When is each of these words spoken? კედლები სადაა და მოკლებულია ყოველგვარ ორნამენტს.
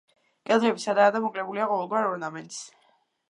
კედლები 0.51 0.81
სადაა 0.85 1.11
და 1.17 1.21
მოკლებულია 1.27 1.67
ყოველგვარ 1.73 2.09
ორნამენტს. 2.13 2.61